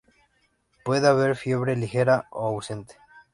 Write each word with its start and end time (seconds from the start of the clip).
Puede 0.83 1.07
haber 1.07 1.35
fiebre 1.35 1.75
ligera 1.75 2.25
o 2.31 2.47
ausente. 2.47 2.95